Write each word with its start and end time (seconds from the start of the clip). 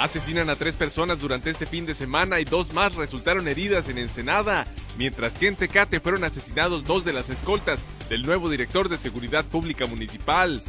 Asesinan 0.00 0.48
a 0.48 0.56
tres 0.56 0.76
personas 0.76 1.20
durante 1.20 1.50
este 1.50 1.66
fin 1.66 1.84
de 1.84 1.94
semana 1.94 2.40
y 2.40 2.46
dos 2.46 2.72
más 2.72 2.94
resultaron 2.94 3.46
heridas 3.46 3.86
en 3.90 3.98
Ensenada, 3.98 4.66
mientras 4.96 5.34
que 5.34 5.46
en 5.46 5.56
Tecate 5.56 6.00
fueron 6.00 6.24
asesinados 6.24 6.84
dos 6.84 7.04
de 7.04 7.12
las 7.12 7.28
escoltas 7.28 7.80
del 8.08 8.22
nuevo 8.22 8.48
director 8.48 8.88
de 8.88 8.96
Seguridad 8.96 9.44
Pública 9.44 9.84
Municipal. 9.84 10.62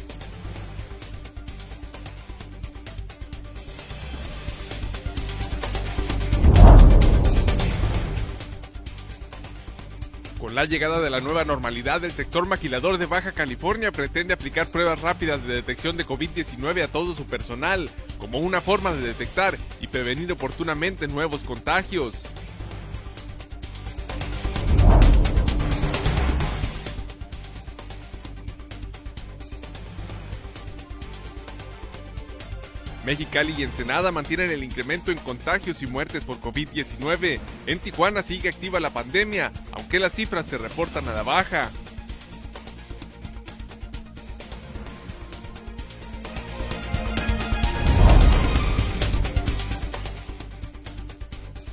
Con 10.38 10.54
la 10.54 10.66
llegada 10.66 11.00
de 11.00 11.08
la 11.08 11.20
nueva 11.20 11.44
normalidad, 11.46 12.04
el 12.04 12.12
sector 12.12 12.46
maquilador 12.46 12.98
de 12.98 13.06
Baja 13.06 13.32
California 13.32 13.92
pretende 13.92 14.34
aplicar 14.34 14.66
pruebas 14.66 15.00
rápidas 15.00 15.42
de 15.46 15.54
detección 15.54 15.96
de 15.96 16.04
COVID-19 16.04 16.82
a 16.82 16.88
todo 16.88 17.14
su 17.14 17.24
personal, 17.24 17.88
como 18.22 18.38
una 18.38 18.60
forma 18.60 18.92
de 18.92 19.00
detectar 19.00 19.58
y 19.80 19.88
prevenir 19.88 20.30
oportunamente 20.30 21.08
nuevos 21.08 21.42
contagios. 21.42 22.14
Mexicali 33.04 33.54
y 33.58 33.64
Ensenada 33.64 34.12
mantienen 34.12 34.52
el 34.52 34.62
incremento 34.62 35.10
en 35.10 35.18
contagios 35.18 35.82
y 35.82 35.88
muertes 35.88 36.24
por 36.24 36.40
COVID-19. 36.40 37.40
En 37.66 37.80
Tijuana 37.80 38.22
sigue 38.22 38.50
activa 38.50 38.78
la 38.78 38.90
pandemia, 38.90 39.50
aunque 39.72 39.98
las 39.98 40.12
cifras 40.12 40.46
se 40.46 40.58
reportan 40.58 41.08
a 41.08 41.12
la 41.12 41.24
baja. 41.24 41.72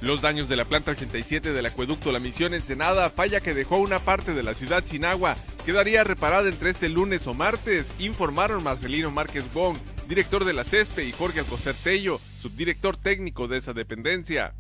Los 0.10 0.22
daños 0.22 0.50
de 0.50 0.56
la 0.56 0.66
planta 0.66 0.94
87 0.94 1.54
del 1.54 1.68
acueducto 1.68 2.12
La 2.12 2.18
Misión 2.18 2.56
Ensenada, 2.56 3.12
falla 3.12 3.42
que 3.42 3.54
dejó 3.54 3.78
una 3.78 4.00
parte 4.00 4.34
de 4.34 4.42
la 4.42 4.56
ciudad 4.56 4.84
sin 4.84 5.06
agua, 5.06 5.36
quedaría 5.68 6.04
reparada 6.04 6.50
entre 6.50 6.72
este 6.72 6.90
lunes 6.90 7.28
o 7.28 7.36
martes, 7.36 7.94
informaron 8.00 8.64
Marcelino 8.64 9.12
Márquez 9.12 9.46
Wong, 9.54 9.78
director 10.08 10.46
de 10.46 10.54
la 10.54 10.64
CESPE, 10.64 11.06
y 11.06 11.12
Jorge 11.12 11.42
Alcocer 11.42 11.76
Tello, 11.76 12.20
subdirector 12.40 12.98
técnico 12.98 13.48
de 13.48 13.58
esa 13.58 13.74
dependencia. 13.74 14.56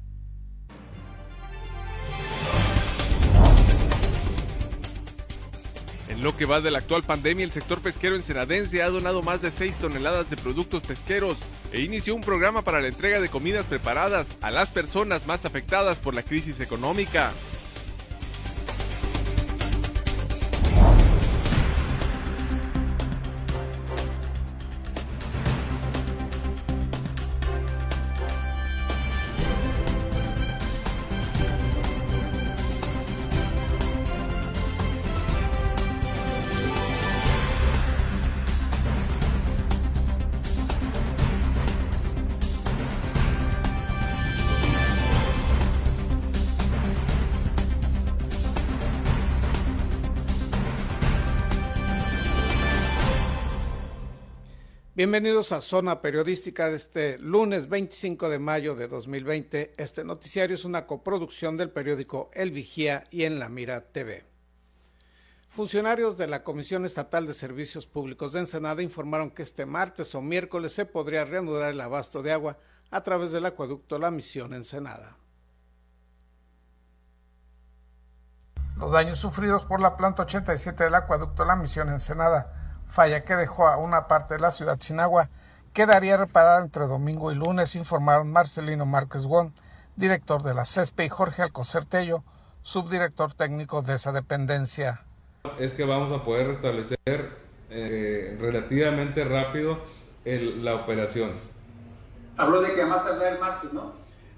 En 6.09 6.21
lo 6.21 6.37
que 6.37 6.45
va 6.45 6.61
de 6.61 6.69
la 6.69 6.77
actual 6.77 7.01
pandemia, 7.01 7.43
el 7.43 7.51
sector 7.51 7.81
pesquero 7.81 8.15
ensenadense 8.15 8.83
ha 8.83 8.89
donado 8.89 9.23
más 9.23 9.41
de 9.41 9.49
6 9.49 9.77
toneladas 9.77 10.29
de 10.29 10.37
productos 10.37 10.83
pesqueros 10.83 11.39
e 11.71 11.81
inició 11.81 12.15
un 12.15 12.21
programa 12.21 12.63
para 12.63 12.81
la 12.81 12.87
entrega 12.87 13.19
de 13.19 13.29
comidas 13.29 13.65
preparadas 13.65 14.27
a 14.41 14.51
las 14.51 14.71
personas 14.71 15.27
más 15.27 15.45
afectadas 15.45 15.99
por 15.99 16.13
la 16.13 16.23
crisis 16.23 16.59
económica. 16.59 17.31
Bienvenidos 54.99 55.53
a 55.53 55.61
Zona 55.61 56.01
Periodística 56.01 56.67
de 56.67 56.75
este 56.75 57.17
lunes 57.19 57.69
25 57.69 58.27
de 58.27 58.37
mayo 58.37 58.75
de 58.75 58.89
2020. 58.89 59.71
Este 59.77 60.03
noticiario 60.03 60.55
es 60.55 60.65
una 60.65 60.87
coproducción 60.87 61.55
del 61.55 61.71
periódico 61.71 62.29
El 62.33 62.51
Vigía 62.51 63.05
y 63.09 63.23
en 63.23 63.39
La 63.39 63.47
Mira 63.47 63.79
TV. 63.79 64.25
Funcionarios 65.47 66.17
de 66.17 66.27
la 66.27 66.43
Comisión 66.43 66.83
Estatal 66.83 67.25
de 67.25 67.33
Servicios 67.33 67.87
Públicos 67.87 68.33
de 68.33 68.41
Ensenada 68.41 68.83
informaron 68.83 69.31
que 69.31 69.41
este 69.41 69.65
martes 69.65 70.13
o 70.15 70.21
miércoles 70.21 70.73
se 70.73 70.85
podría 70.85 71.23
reanudar 71.23 71.69
el 71.69 71.79
abasto 71.79 72.21
de 72.21 72.33
agua 72.33 72.57
a 72.91 72.99
través 72.99 73.31
del 73.31 73.45
acueducto 73.45 73.99
La 73.99 74.11
Misión 74.11 74.53
Ensenada. 74.53 75.15
Los 78.75 78.91
daños 78.91 79.17
sufridos 79.17 79.63
por 79.63 79.79
la 79.79 79.95
planta 79.95 80.23
87 80.23 80.83
del 80.83 80.95
acueducto 80.95 81.45
La 81.45 81.55
Misión 81.55 81.87
Ensenada 81.87 82.58
falla 82.89 83.23
que 83.23 83.35
dejó 83.35 83.67
a 83.67 83.77
una 83.77 84.07
parte 84.07 84.33
de 84.33 84.41
la 84.41 84.51
ciudad 84.51 84.77
sin 84.79 84.99
agua 84.99 85.29
quedaría 85.73 86.17
reparada 86.17 86.61
entre 86.61 86.87
domingo 86.87 87.31
y 87.31 87.35
lunes, 87.35 87.75
informaron 87.75 88.31
Marcelino 88.31 88.85
Márquez 88.85 89.25
Won, 89.25 89.53
director 89.95 90.43
de 90.43 90.53
la 90.53 90.65
CESPE, 90.65 91.05
y 91.05 91.09
Jorge 91.09 91.43
Alcocer 91.43 91.85
Tello, 91.85 92.23
subdirector 92.63 93.33
técnico 93.33 93.81
de 93.81 93.95
esa 93.95 94.11
dependencia. 94.11 95.05
Es 95.57 95.73
que 95.73 95.85
vamos 95.85 96.11
a 96.11 96.23
poder 96.25 96.47
restablecer 96.47 97.37
eh, 97.69 98.37
relativamente 98.39 99.23
rápido 99.23 99.79
la 100.25 100.75
operación. 100.75 101.31
Habló 102.37 102.61
de 102.61 102.73
que 102.73 102.85
más 102.85 103.03
tardar 103.03 103.33
el 103.33 103.39
martes, 103.39 103.73
¿no? 103.73 103.93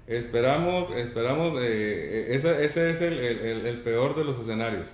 Esperamos, 0.06 0.90
esperamos, 0.96 1.54
eh, 1.60 1.60
eh, 1.62 2.26
ese, 2.36 2.64
ese, 2.64 2.90
es 2.90 3.00
el, 3.00 3.18
el, 3.18 3.66
el 3.66 3.82
peor 3.82 4.16
de 4.16 4.24
los 4.24 4.38
escenarios. 4.38 4.88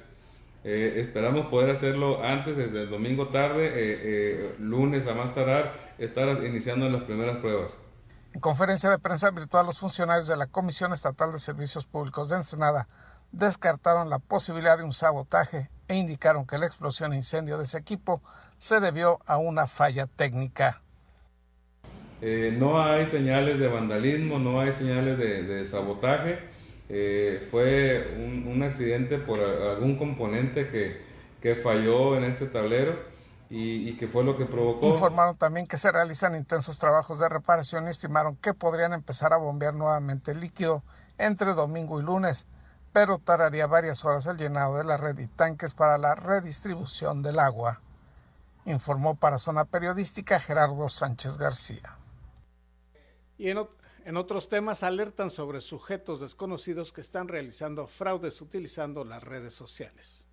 Eh, 0.65 1.01
esperamos 1.01 1.47
poder 1.47 1.71
hacerlo 1.71 2.25
antes, 2.25 2.57
desde 2.57 2.83
el 2.83 2.91
domingo 2.91 3.29
tarde, 3.29 3.67
eh, 3.67 3.73
eh, 4.03 4.57
lunes 4.59 5.07
a 5.07 5.15
más 5.15 5.35
tardar, 5.35 5.73
estar 5.99 6.43
iniciando 6.45 6.89
las 6.89 7.05
primeras 7.05 7.37
pruebas. 7.37 7.77
En 8.35 8.41
conferencia 8.41 8.91
de 8.91 8.99
prensa 8.99 9.31
virtual, 9.31 9.67
los 9.67 9.79
funcionarios 9.79 10.27
de 10.27 10.37
la 10.37 10.47
Comisión 10.47 10.93
Estatal 10.93 11.33
de 11.33 11.39
Servicios 11.39 11.87
Públicos 11.87 12.29
de 12.29 12.37
Ensenada 12.37 12.89
descartaron 13.31 14.11
la 14.11 14.19
posibilidad 14.19 14.77
de 14.77 14.85
un 14.85 14.93
sabotaje 14.93 15.71
e 15.87 15.95
indicaron 15.95 16.47
que 16.47 16.59
la 16.59 16.67
explosión 16.67 17.13
e 17.13 17.17
incendio 17.17 17.57
de 17.57 17.65
ese 17.65 17.79
equipo 17.79 18.21
se 18.59 18.81
debió 18.81 19.19
a 19.27 19.39
una 19.39 19.67
falla 19.67 20.07
técnica. 20.07 20.83
no 22.21 22.83
hay 22.83 23.07
señales 23.07 23.59
de 23.59 23.69
vandalismo, 23.69 24.39
no 24.39 24.61
hay 24.61 24.73
señales 24.73 25.19
de 25.19 25.65
sabotaje 25.65 26.48
eh, 26.89 27.47
fue 27.51 28.17
un, 28.17 28.63
accidente 28.63 29.19
por 29.19 29.39
algún 29.39 29.97
componente 29.97 30.69
que, 30.69 31.01
que 31.41 31.55
falló 31.55 32.17
en 32.17 32.25
este 32.25 32.47
tablero 32.47 32.97
y, 33.51 33.97
que 33.97 34.09
fue 34.09 34.25
lo 34.25 34.37
que 34.37 34.47
provocó. 34.47 34.87
Informaron 34.87 35.37
también 35.37 35.67
que 35.67 35.77
se 35.77 35.91
realizan 35.91 36.35
intensos 36.35 36.79
trabajos 36.79 37.19
de 37.19 37.29
reparación 37.29 37.87
y 37.87 37.91
estimaron 37.91 38.37
que 38.37 38.55
podrían 38.55 38.93
empezar 38.93 39.33
a 39.33 39.39
bombear 39.39 39.75
nuevamente 39.75 40.33
el 40.33 40.41
líquido 40.41 40.83
entre 41.17 41.55
domingo 41.55 42.01
y 42.01 42.03
lunes, 42.03 42.47
pero 42.93 43.19
tardaría 43.19 43.67
varias 43.67 44.05
horas 44.05 44.27
el 44.27 44.37
llenado 44.37 44.77
de 44.77 44.85
la 44.85 44.97
red 44.97 45.19
y 45.19 45.27
tanques 45.27 45.75
para 45.75 45.99
la 45.99 46.15
redistribución 46.15 47.23
del 47.23 47.39
agua. 47.39 47.81
Informó 48.67 49.15
para 49.15 49.39
Zona 49.39 49.65
Periodística 49.65 50.39
Gerardo 50.39 50.89
Sánchez 50.91 51.39
García. 51.39 51.97
Y 53.39 53.51
en, 53.51 53.67
en 54.09 54.17
otros 54.17 54.49
temas, 54.49 54.85
alertan 54.85 55.31
sobre 55.31 55.61
sujetos 55.61 56.23
desconocidos 56.23 56.95
que 56.95 57.03
están 57.03 57.29
realizando 57.29 57.87
fraudes 57.87 58.41
utilizando 58.41 59.05
las 59.05 59.23
redes 59.23 59.53
sociales. 59.53 60.27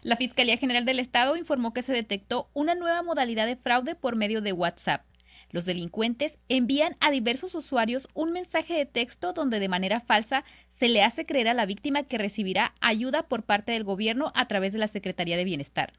La 0.00 0.16
Fiscalía 0.16 0.56
General 0.56 0.86
del 0.86 0.98
Estado 0.98 1.36
informó 1.36 1.74
que 1.74 1.82
se 1.82 1.92
detectó 1.92 2.48
una 2.54 2.74
nueva 2.74 3.02
modalidad 3.02 3.44
de 3.44 3.56
fraude 3.56 3.94
por 3.94 4.16
medio 4.16 4.40
de 4.40 4.54
WhatsApp. 4.54 5.04
Los 5.50 5.66
delincuentes 5.66 6.38
envían 6.48 6.96
a 7.00 7.10
diversos 7.10 7.54
usuarios 7.54 8.08
un 8.14 8.32
mensaje 8.32 8.72
de 8.72 8.86
texto 8.86 9.34
donde 9.34 9.60
de 9.60 9.68
manera 9.68 10.00
falsa 10.00 10.44
se 10.70 10.88
le 10.88 11.02
hace 11.02 11.26
creer 11.26 11.48
a 11.48 11.54
la 11.54 11.66
víctima 11.66 12.04
que 12.04 12.16
recibirá 12.16 12.72
ayuda 12.80 13.24
por 13.24 13.42
parte 13.42 13.72
del 13.72 13.84
gobierno 13.84 14.32
a 14.34 14.48
través 14.48 14.72
de 14.72 14.78
la 14.78 14.88
Secretaría 14.88 15.36
de 15.36 15.44
Bienestar. 15.44 15.92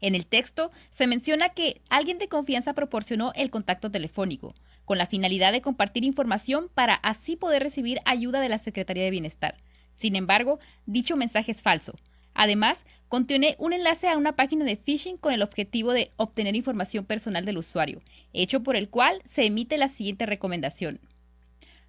En 0.00 0.14
el 0.14 0.26
texto 0.26 0.70
se 0.90 1.06
menciona 1.06 1.50
que 1.50 1.80
alguien 1.88 2.18
de 2.18 2.28
confianza 2.28 2.74
proporcionó 2.74 3.32
el 3.34 3.50
contacto 3.50 3.90
telefónico, 3.90 4.54
con 4.84 4.98
la 4.98 5.06
finalidad 5.06 5.52
de 5.52 5.62
compartir 5.62 6.04
información 6.04 6.68
para 6.74 6.94
así 6.94 7.36
poder 7.36 7.62
recibir 7.62 8.00
ayuda 8.04 8.40
de 8.40 8.48
la 8.48 8.58
Secretaría 8.58 9.04
de 9.04 9.10
Bienestar. 9.10 9.56
Sin 9.90 10.16
embargo, 10.16 10.58
dicho 10.86 11.16
mensaje 11.16 11.52
es 11.52 11.62
falso. 11.62 11.94
Además, 12.34 12.84
contiene 13.08 13.54
un 13.58 13.72
enlace 13.72 14.08
a 14.08 14.16
una 14.18 14.34
página 14.34 14.64
de 14.64 14.76
phishing 14.76 15.16
con 15.16 15.32
el 15.32 15.42
objetivo 15.42 15.92
de 15.92 16.10
obtener 16.16 16.56
información 16.56 17.04
personal 17.04 17.44
del 17.44 17.58
usuario, 17.58 18.02
hecho 18.32 18.62
por 18.62 18.74
el 18.74 18.88
cual 18.88 19.22
se 19.24 19.46
emite 19.46 19.78
la 19.78 19.88
siguiente 19.88 20.26
recomendación. 20.26 21.00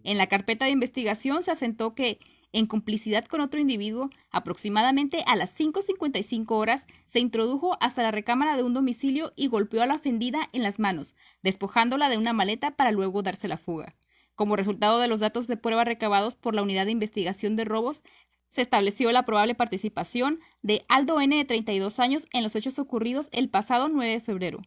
En 0.03 0.17
la 0.17 0.27
carpeta 0.27 0.65
de 0.65 0.71
investigación 0.71 1.43
se 1.43 1.51
asentó 1.51 1.95
que, 1.95 2.19
en 2.53 2.67
complicidad 2.67 3.25
con 3.25 3.41
otro 3.41 3.59
individuo, 3.59 4.09
aproximadamente 4.31 5.23
a 5.27 5.35
las 5.35 5.59
5.55 5.59 6.51
horas, 6.51 6.85
se 7.03 7.19
introdujo 7.19 7.75
hasta 7.81 8.03
la 8.03 8.11
recámara 8.11 8.55
de 8.55 8.63
un 8.63 8.73
domicilio 8.73 9.33
y 9.35 9.47
golpeó 9.47 9.81
a 9.81 9.85
la 9.85 9.95
ofendida 9.95 10.47
en 10.53 10.63
las 10.63 10.79
manos, 10.79 11.15
despojándola 11.41 12.07
de 12.07 12.17
una 12.17 12.31
maleta 12.31 12.71
para 12.77 12.91
luego 12.91 13.21
darse 13.21 13.49
la 13.49 13.57
fuga. 13.57 13.95
Como 14.35 14.55
resultado 14.55 14.99
de 14.99 15.09
los 15.09 15.19
datos 15.19 15.47
de 15.47 15.57
prueba 15.57 15.83
recabados 15.83 16.35
por 16.35 16.55
la 16.55 16.61
Unidad 16.61 16.85
de 16.85 16.91
Investigación 16.91 17.57
de 17.57 17.65
Robos, 17.65 18.03
se 18.47 18.61
estableció 18.61 19.11
la 19.11 19.25
probable 19.25 19.55
participación 19.55 20.39
de 20.61 20.83
Aldo 20.87 21.19
N. 21.19 21.35
de 21.35 21.43
32 21.43 21.99
años 21.99 22.27
en 22.31 22.43
los 22.43 22.55
hechos 22.55 22.79
ocurridos 22.79 23.29
el 23.33 23.49
pasado 23.49 23.89
9 23.89 24.13
de 24.13 24.21
febrero 24.21 24.61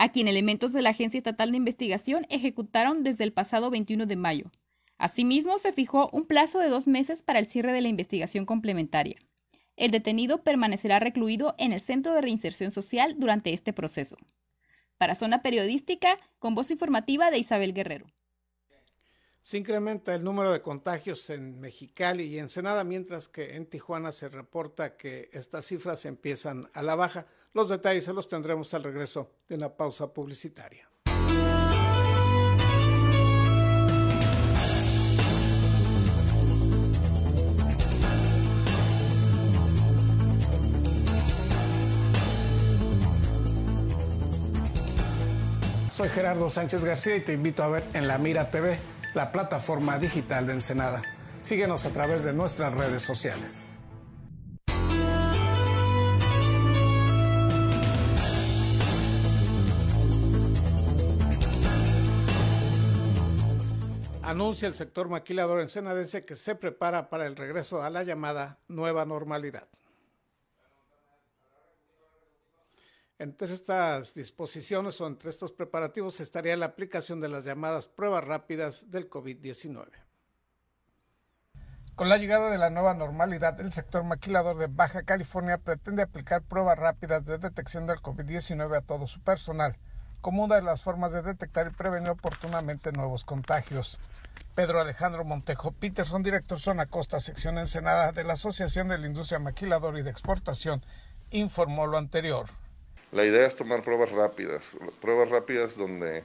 a 0.00 0.08
quien 0.10 0.28
elementos 0.28 0.72
de 0.72 0.80
la 0.80 0.90
Agencia 0.90 1.18
Estatal 1.18 1.50
de 1.50 1.58
Investigación 1.58 2.26
ejecutaron 2.30 3.02
desde 3.02 3.22
el 3.24 3.34
pasado 3.34 3.70
21 3.70 4.06
de 4.06 4.16
mayo. 4.16 4.50
Asimismo, 5.00 5.58
se 5.58 5.72
fijó 5.72 6.10
un 6.12 6.26
plazo 6.26 6.58
de 6.58 6.68
dos 6.68 6.86
meses 6.86 7.22
para 7.22 7.38
el 7.38 7.46
cierre 7.46 7.72
de 7.72 7.80
la 7.80 7.88
investigación 7.88 8.44
complementaria. 8.44 9.16
El 9.76 9.92
detenido 9.92 10.42
permanecerá 10.42 10.98
recluido 10.98 11.54
en 11.56 11.72
el 11.72 11.80
Centro 11.80 12.12
de 12.12 12.20
Reinserción 12.20 12.70
Social 12.70 13.14
durante 13.18 13.54
este 13.54 13.72
proceso. 13.72 14.18
Para 14.98 15.14
Zona 15.14 15.40
Periodística, 15.40 16.18
con 16.38 16.54
voz 16.54 16.70
informativa 16.70 17.30
de 17.30 17.38
Isabel 17.38 17.72
Guerrero. 17.72 18.12
Se 19.40 19.56
incrementa 19.56 20.14
el 20.14 20.22
número 20.22 20.52
de 20.52 20.60
contagios 20.60 21.30
en 21.30 21.58
Mexicali 21.58 22.24
y 22.24 22.38
Ensenada, 22.38 22.84
mientras 22.84 23.26
que 23.26 23.56
en 23.56 23.64
Tijuana 23.64 24.12
se 24.12 24.28
reporta 24.28 24.98
que 24.98 25.30
estas 25.32 25.64
cifras 25.64 26.04
empiezan 26.04 26.68
a 26.74 26.82
la 26.82 26.94
baja. 26.94 27.24
Los 27.54 27.70
detalles 27.70 28.04
se 28.04 28.12
los 28.12 28.28
tendremos 28.28 28.74
al 28.74 28.84
regreso 28.84 29.30
de 29.48 29.54
una 29.54 29.74
pausa 29.74 30.12
publicitaria. 30.12 30.89
Soy 46.00 46.08
Gerardo 46.08 46.48
Sánchez 46.48 46.82
García 46.82 47.16
y 47.16 47.20
te 47.20 47.34
invito 47.34 47.62
a 47.62 47.68
ver 47.68 47.84
en 47.92 48.08
La 48.08 48.16
Mira 48.16 48.50
TV, 48.50 48.78
la 49.12 49.30
plataforma 49.32 49.98
digital 49.98 50.46
de 50.46 50.54
Ensenada. 50.54 51.02
Síguenos 51.42 51.84
a 51.84 51.90
través 51.90 52.24
de 52.24 52.32
nuestras 52.32 52.74
redes 52.74 53.02
sociales. 53.02 53.66
anuncia 64.22 64.68
el 64.68 64.74
sector 64.74 65.10
maquilador 65.10 65.60
ensenadense 65.60 66.24
que 66.24 66.36
se 66.36 66.54
prepara 66.54 67.10
para 67.10 67.26
el 67.26 67.36
regreso 67.36 67.82
a 67.82 67.90
la 67.90 68.04
llamada 68.04 68.58
nueva 68.68 69.04
normalidad. 69.04 69.68
Entre 73.20 73.52
estas 73.52 74.14
disposiciones 74.14 74.98
o 74.98 75.06
entre 75.06 75.28
estos 75.28 75.52
preparativos 75.52 76.20
estaría 76.20 76.56
la 76.56 76.64
aplicación 76.64 77.20
de 77.20 77.28
las 77.28 77.44
llamadas 77.44 77.86
pruebas 77.86 78.24
rápidas 78.24 78.90
del 78.90 79.10
COVID-19. 79.10 79.88
Con 81.94 82.08
la 82.08 82.16
llegada 82.16 82.48
de 82.48 82.56
la 82.56 82.70
nueva 82.70 82.94
normalidad, 82.94 83.60
el 83.60 83.72
sector 83.72 84.04
maquilador 84.04 84.56
de 84.56 84.68
Baja 84.68 85.02
California 85.02 85.58
pretende 85.58 86.00
aplicar 86.00 86.40
pruebas 86.40 86.78
rápidas 86.78 87.26
de 87.26 87.36
detección 87.36 87.86
del 87.86 87.98
COVID-19 87.98 88.74
a 88.74 88.80
todo 88.80 89.06
su 89.06 89.20
personal, 89.20 89.76
como 90.22 90.42
una 90.42 90.54
de 90.54 90.62
las 90.62 90.80
formas 90.80 91.12
de 91.12 91.20
detectar 91.20 91.66
y 91.66 91.76
prevenir 91.76 92.08
oportunamente 92.08 92.90
nuevos 92.90 93.24
contagios. 93.26 94.00
Pedro 94.54 94.80
Alejandro 94.80 95.26
Montejo 95.26 95.72
Peterson, 95.72 96.22
director 96.22 96.58
Zona 96.58 96.86
Costa, 96.86 97.20
sección 97.20 97.58
Ensenada 97.58 98.12
de 98.12 98.24
la 98.24 98.32
Asociación 98.32 98.88
de 98.88 98.96
la 98.96 99.06
Industria 99.06 99.38
Maquiladora 99.38 100.00
y 100.00 100.02
de 100.02 100.10
Exportación, 100.10 100.82
informó 101.30 101.86
lo 101.86 101.98
anterior. 101.98 102.46
La 103.12 103.24
idea 103.24 103.46
es 103.46 103.56
tomar 103.56 103.82
pruebas 103.82 104.12
rápidas, 104.12 104.76
pruebas 105.00 105.28
rápidas 105.30 105.76
donde 105.76 106.22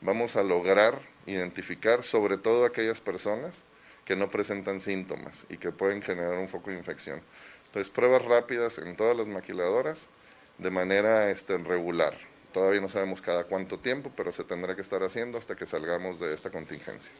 vamos 0.00 0.34
a 0.36 0.42
lograr 0.42 0.98
identificar 1.26 2.02
sobre 2.02 2.38
todo 2.38 2.64
aquellas 2.64 3.00
personas 3.00 3.64
que 4.04 4.16
no 4.16 4.30
presentan 4.30 4.80
síntomas 4.80 5.46
y 5.48 5.58
que 5.58 5.70
pueden 5.70 6.02
generar 6.02 6.38
un 6.38 6.48
foco 6.48 6.70
de 6.70 6.76
infección. 6.76 7.22
Entonces, 7.66 7.92
pruebas 7.92 8.24
rápidas 8.24 8.78
en 8.78 8.96
todas 8.96 9.16
las 9.16 9.26
maquiladoras 9.26 10.08
de 10.58 10.70
manera 10.70 11.30
este, 11.30 11.56
regular. 11.58 12.16
Todavía 12.52 12.80
no 12.80 12.88
sabemos 12.88 13.20
cada 13.20 13.44
cuánto 13.44 13.78
tiempo, 13.78 14.12
pero 14.16 14.32
se 14.32 14.44
tendrá 14.44 14.76
que 14.76 14.82
estar 14.82 15.02
haciendo 15.02 15.38
hasta 15.38 15.56
que 15.56 15.66
salgamos 15.66 16.20
de 16.20 16.34
esta 16.34 16.50
contingencia. 16.50 17.12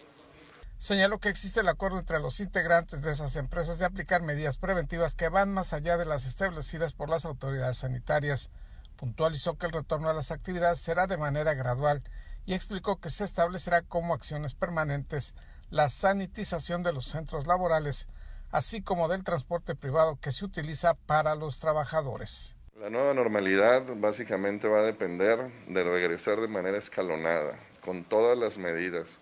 Señaló 0.78 1.18
que 1.18 1.28
existe 1.28 1.60
el 1.60 1.68
acuerdo 1.68 1.98
entre 1.98 2.20
los 2.20 2.40
integrantes 2.40 3.02
de 3.02 3.12
esas 3.12 3.36
empresas 3.36 3.78
de 3.78 3.86
aplicar 3.86 4.22
medidas 4.22 4.58
preventivas 4.58 5.14
que 5.14 5.28
van 5.28 5.52
más 5.52 5.72
allá 5.72 5.96
de 5.96 6.04
las 6.04 6.26
establecidas 6.26 6.92
por 6.92 7.08
las 7.08 7.24
autoridades 7.24 7.78
sanitarias. 7.78 8.50
Puntualizó 8.96 9.56
que 9.58 9.66
el 9.66 9.72
retorno 9.72 10.08
a 10.08 10.14
las 10.14 10.30
actividades 10.30 10.80
será 10.80 11.06
de 11.06 11.16
manera 11.16 11.54
gradual 11.54 12.02
y 12.46 12.54
explicó 12.54 13.00
que 13.00 13.10
se 13.10 13.24
establecerá 13.24 13.82
como 13.82 14.14
acciones 14.14 14.54
permanentes 14.54 15.34
la 15.70 15.88
sanitización 15.88 16.82
de 16.82 16.92
los 16.92 17.06
centros 17.06 17.46
laborales, 17.46 18.06
así 18.50 18.82
como 18.82 19.08
del 19.08 19.24
transporte 19.24 19.74
privado 19.74 20.18
que 20.20 20.30
se 20.30 20.44
utiliza 20.44 20.94
para 20.94 21.34
los 21.34 21.58
trabajadores. 21.58 22.56
La 22.78 22.90
nueva 22.90 23.14
normalidad 23.14 23.82
básicamente 23.96 24.68
va 24.68 24.80
a 24.80 24.82
depender 24.82 25.50
de 25.68 25.84
regresar 25.84 26.40
de 26.40 26.48
manera 26.48 26.76
escalonada, 26.76 27.58
con 27.80 28.04
todas 28.04 28.36
las 28.36 28.58
medidas 28.58 29.20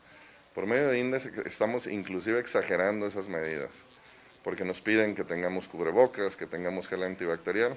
por 0.54 0.66
medio 0.66 0.88
de 0.88 0.98
índice 0.98 1.32
estamos 1.46 1.86
inclusive 1.86 2.38
exagerando 2.38 3.06
esas 3.06 3.28
medidas, 3.28 3.70
porque 4.44 4.64
nos 4.64 4.82
piden 4.82 5.14
que 5.14 5.24
tengamos 5.24 5.66
cubrebocas, 5.66 6.36
que 6.36 6.46
tengamos 6.46 6.88
gel 6.88 7.02
antibacterial, 7.04 7.76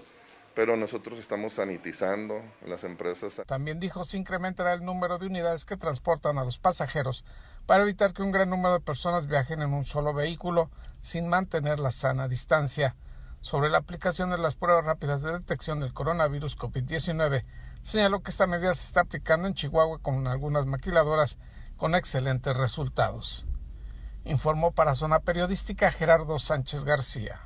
pero 0.56 0.78
nosotros 0.78 1.20
estamos 1.20 1.54
sanitizando 1.54 2.42
las 2.66 2.84
empresas. 2.86 3.42
También 3.46 3.80
dijo 3.80 4.06
se 4.06 4.18
incrementará 4.18 4.74
el 4.74 4.86
número 4.86 5.18
de 5.18 5.28
unidades 5.28 5.66
que 5.66 5.78
transportan 5.78 6.38
a 6.38 6.46
los 6.46 6.58
pasajeros 6.58 7.26
para 7.66 7.84
evitar 7.84 8.14
que 8.14 8.24
un 8.24 8.32
gran 8.32 8.50
número 8.50 8.74
de 8.74 8.80
personas 8.80 9.28
viajen 9.28 9.62
en 9.62 9.74
un 9.74 9.86
solo 9.86 10.14
vehículo 10.14 10.72
sin 11.02 11.28
mantener 11.28 11.80
la 11.80 11.92
sana 11.92 12.28
distancia. 12.28 12.96
sobre 13.42 13.70
la 13.70 13.78
aplicación 13.78 14.32
de 14.32 14.40
las 14.40 14.56
pruebas 14.56 14.86
rápidas 14.86 15.22
de 15.22 15.32
detección 15.32 15.80
del 15.80 15.94
coronavirus 15.94 16.58
COVID-19, 16.58 17.46
señaló 17.84 18.24
que 18.24 18.32
esta 18.32 18.48
medida 18.48 18.74
se 18.74 18.88
está 18.88 19.02
aplicando 19.02 19.48
en 19.48 19.54
Chihuahua 19.54 20.00
con 20.00 20.26
algunas 20.26 20.66
maquiladoras 20.66 21.38
con 21.78 21.94
excelentes 21.94 22.58
resultados. 22.58 23.46
Informó 24.24 24.72
para 24.72 24.96
Zona 24.96 25.20
Periodística 25.20 25.92
Gerardo 25.92 26.40
Sánchez 26.40 26.86
García. 26.86 27.40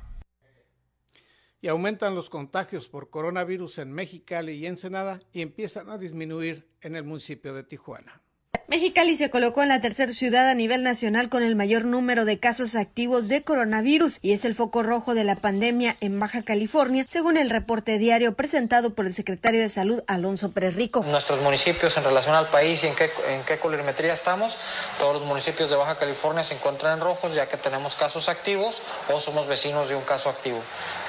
Y 1.60 1.68
aumentan 1.68 2.14
los 2.14 2.30
contagios 2.30 2.88
por 2.88 3.10
coronavirus 3.10 3.78
en 3.78 3.92
Mexicali 3.92 4.52
y 4.52 4.66
Ensenada 4.66 5.20
y 5.32 5.42
empiezan 5.42 5.90
a 5.90 5.98
disminuir 5.98 6.68
en 6.80 6.96
el 6.96 7.04
municipio 7.04 7.54
de 7.54 7.64
Tijuana. 7.64 8.22
Mexicali 8.70 9.16
se 9.16 9.30
colocó 9.30 9.64
en 9.64 9.68
la 9.68 9.80
tercera 9.80 10.12
ciudad 10.12 10.48
a 10.48 10.54
nivel 10.54 10.84
nacional 10.84 11.28
con 11.28 11.42
el 11.42 11.56
mayor 11.56 11.84
número 11.84 12.24
de 12.24 12.38
casos 12.38 12.76
activos 12.76 13.26
de 13.26 13.42
coronavirus 13.42 14.20
y 14.22 14.32
es 14.32 14.44
el 14.44 14.54
foco 14.54 14.84
rojo 14.84 15.12
de 15.12 15.24
la 15.24 15.34
pandemia 15.34 15.96
en 16.00 16.20
Baja 16.20 16.42
California, 16.42 17.04
según 17.08 17.36
el 17.36 17.50
reporte 17.50 17.98
diario 17.98 18.34
presentado 18.34 18.94
por 18.94 19.06
el 19.06 19.14
secretario 19.14 19.60
de 19.60 19.68
Salud 19.68 20.04
Alonso 20.06 20.52
Pérez 20.52 20.76
Rico. 20.76 21.02
Nuestros 21.02 21.42
municipios 21.42 21.96
en 21.96 22.04
relación 22.04 22.36
al 22.36 22.48
país 22.48 22.84
y 22.84 22.86
en 22.86 22.94
qué, 22.94 23.10
en 23.30 23.42
qué 23.42 23.58
colorimetría 23.58 24.12
estamos, 24.12 24.56
todos 25.00 25.14
los 25.14 25.24
municipios 25.26 25.68
de 25.68 25.74
Baja 25.74 25.98
California 25.98 26.44
se 26.44 26.54
encuentran 26.54 26.98
en 26.98 27.04
rojos 27.04 27.34
ya 27.34 27.48
que 27.48 27.56
tenemos 27.56 27.96
casos 27.96 28.28
activos 28.28 28.82
o 29.12 29.20
somos 29.20 29.48
vecinos 29.48 29.88
de 29.88 29.96
un 29.96 30.04
caso 30.04 30.28
activo. 30.28 30.62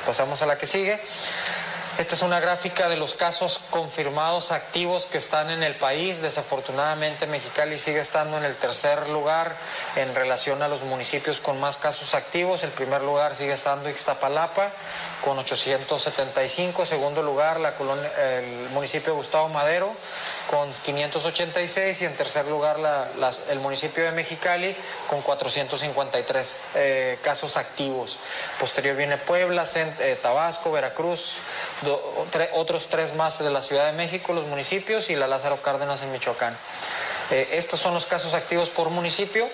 Pasamos 0.08 0.42
a 0.42 0.48
la 0.48 0.58
que 0.58 0.66
sigue. 0.66 1.00
Esta 1.98 2.16
es 2.16 2.22
una 2.22 2.40
gráfica 2.40 2.88
de 2.88 2.96
los 2.96 3.16
casos 3.16 3.60
confirmados 3.70 4.54
activos 4.54 5.06
que 5.06 5.18
están 5.18 5.52
en 5.52 5.62
el 5.62 5.76
país. 5.76 6.22
Desafortunadamente 6.22 7.28
Mexicali 7.28 7.78
sigue 7.78 8.00
estando 8.00 8.38
en 8.38 8.46
el 8.46 8.56
tercer 8.56 9.10
lugar 9.10 9.58
en 9.98 10.16
relación 10.16 10.62
a 10.64 10.70
los 10.70 10.84
municipios 10.84 11.42
con 11.42 11.60
más 11.60 11.78
casos 11.78 12.16
activos. 12.16 12.64
El 12.64 12.72
primer 12.72 13.02
lugar 13.02 13.36
sigue 13.36 13.54
estando 13.54 13.90
Ixtapalapa 13.90 14.72
con 15.24 15.38
875. 15.38 16.86
Segundo 16.86 17.22
lugar 17.22 17.58
el 17.58 18.70
municipio 18.70 19.12
de 19.12 19.18
Gustavo 19.18 19.50
Madero 19.50 19.94
con 20.52 20.70
586 20.74 22.02
y 22.02 22.06
en 22.06 22.16
tercer 22.18 22.46
lugar 22.46 22.78
el 23.50 23.60
municipio 23.62 24.04
de 24.04 24.12
Mexicali 24.12 24.76
con 25.08 25.22
453 25.22 26.64
eh, 26.76 27.20
casos 27.24 27.56
activos. 27.56 28.20
Posterior 28.60 28.98
viene 28.98 29.18
Puebla, 29.18 29.64
eh, 29.76 30.20
Tabasco, 30.22 30.70
Veracruz, 30.72 31.38
otros 32.54 32.88
tres 32.88 33.16
más 33.16 33.40
de 33.40 33.50
la 33.50 33.62
Ciudad 33.62 33.86
de 33.86 33.94
México, 33.94 34.34
los 34.34 34.46
municipios 34.46 35.10
y 35.10 35.16
la 35.16 35.28
Lázaro 35.28 35.62
Cárdenas 35.62 36.02
en 36.02 36.12
Michoacán. 36.12 36.58
Eh, 37.32 37.48
estos 37.54 37.80
son 37.80 37.94
los 37.94 38.06
casos 38.06 38.34
activos 38.34 38.70
por 38.70 38.90
municipio. 38.90 39.50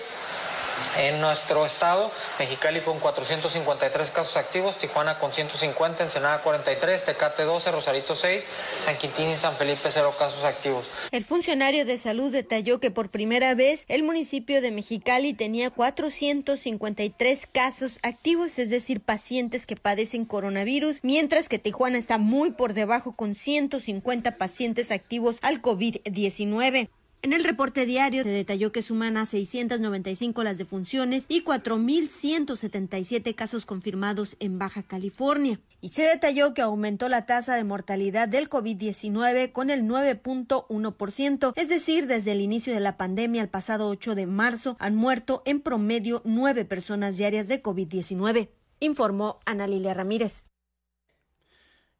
En 0.96 1.20
nuestro 1.20 1.64
estado, 1.64 2.10
Mexicali 2.38 2.80
con 2.80 2.98
453 2.98 4.10
casos 4.10 4.36
activos, 4.36 4.78
Tijuana 4.78 5.18
con 5.18 5.32
150, 5.32 6.04
Ensenada 6.04 6.42
43, 6.42 7.04
Tecate 7.04 7.44
12, 7.44 7.70
Rosarito 7.70 8.14
6, 8.14 8.44
San 8.84 8.96
Quintín 8.98 9.30
y 9.30 9.36
San 9.36 9.56
Felipe 9.56 9.90
0 9.90 10.14
casos 10.18 10.44
activos. 10.44 10.90
El 11.10 11.24
funcionario 11.24 11.84
de 11.84 11.98
salud 11.98 12.32
detalló 12.32 12.80
que 12.80 12.90
por 12.90 13.10
primera 13.10 13.54
vez 13.54 13.84
el 13.88 14.02
municipio 14.02 14.60
de 14.60 14.70
Mexicali 14.70 15.34
tenía 15.34 15.70
453 15.70 17.46
casos 17.46 17.98
activos, 18.02 18.58
es 18.58 18.70
decir, 18.70 19.00
pacientes 19.00 19.66
que 19.66 19.76
padecen 19.76 20.24
coronavirus, 20.24 21.00
mientras 21.02 21.48
que 21.48 21.58
Tijuana 21.58 21.98
está 21.98 22.18
muy 22.18 22.50
por 22.50 22.72
debajo 22.72 23.12
con 23.12 23.34
150 23.34 24.36
pacientes 24.36 24.90
activos 24.90 25.38
al 25.42 25.62
COVID-19. 25.62 26.88
En 27.20 27.32
el 27.32 27.42
reporte 27.42 27.84
diario 27.84 28.22
se 28.22 28.28
detalló 28.28 28.70
que 28.70 28.80
suman 28.80 29.16
a 29.16 29.26
695 29.26 30.44
las 30.44 30.56
defunciones 30.56 31.24
y 31.28 31.42
4.177 31.42 33.34
casos 33.34 33.66
confirmados 33.66 34.36
en 34.38 34.60
Baja 34.60 34.84
California. 34.84 35.58
Y 35.80 35.88
se 35.88 36.02
detalló 36.02 36.54
que 36.54 36.62
aumentó 36.62 37.08
la 37.08 37.26
tasa 37.26 37.56
de 37.56 37.64
mortalidad 37.64 38.28
del 38.28 38.48
COVID-19 38.48 39.50
con 39.50 39.70
el 39.70 39.82
9.1%, 39.82 41.52
es 41.56 41.68
decir, 41.68 42.06
desde 42.06 42.30
el 42.32 42.40
inicio 42.40 42.72
de 42.72 42.80
la 42.80 42.96
pandemia 42.96 43.42
el 43.42 43.48
pasado 43.48 43.88
8 43.88 44.14
de 44.14 44.26
marzo 44.26 44.76
han 44.78 44.94
muerto 44.94 45.42
en 45.44 45.60
promedio 45.60 46.22
nueve 46.24 46.64
personas 46.64 47.16
diarias 47.16 47.48
de 47.48 47.60
COVID-19, 47.60 48.48
informó 48.78 49.40
Ana 49.44 49.66
Lilia 49.66 49.92
Ramírez. 49.92 50.46